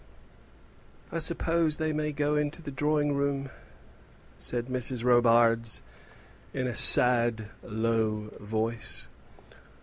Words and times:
"I 1.11 1.19
suppose 1.19 1.77
they 1.77 1.93
may 1.93 2.11
go 2.11 2.35
into 2.35 2.63
the 2.63 2.71
drawing 2.71 3.13
room," 3.13 3.51
said 4.39 4.65
Mrs. 4.65 5.03
Robarts, 5.03 5.83
in 6.55 6.65
a 6.65 6.73
sad 6.73 7.49
low 7.61 8.33
voice. 8.39 9.09